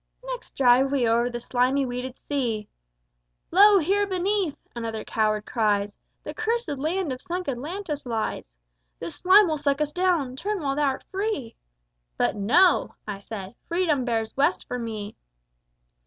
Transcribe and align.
"Next 0.23 0.55
drive 0.55 0.91
we 0.91 1.07
o'er 1.07 1.29
the 1.29 1.39
slimy 1.39 1.85
weeded 1.85 2.17
sea. 2.17 2.67
Lo! 3.51 3.77
here 3.77 4.07
beneath 4.07 4.57
(another 4.75 5.03
coward 5.03 5.45
cries) 5.45 5.95
The 6.23 6.33
cursèd 6.33 6.79
land 6.79 7.11
of 7.11 7.21
sunk 7.21 7.47
Atlantis 7.47 8.07
lies! 8.07 8.55
This 8.97 9.17
slime 9.17 9.45
will 9.47 9.59
suck 9.59 9.79
us 9.79 9.91
down 9.91 10.35
turn 10.35 10.59
while 10.59 10.75
thou'rt 10.75 11.03
free! 11.11 11.55
But 12.17 12.35
no! 12.35 12.95
I 13.07 13.19
said, 13.19 13.53
_Freedom 13.69 14.03
bears 14.03 14.35
West 14.35 14.65
for 14.67 14.79
me! 14.79 15.15